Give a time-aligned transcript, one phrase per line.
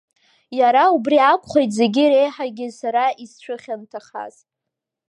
[0.59, 4.35] Иара убри акәхеит зегь реиҳагьы сара исцәыхьанҭахаз.